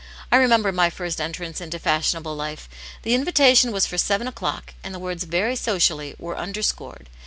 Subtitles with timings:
[0.31, 1.77] I remember my first entrance into.
[1.77, 2.67] fashionable life.
[3.03, 7.07] The invitation was for seven o'clock,' and the words very socially were underscored.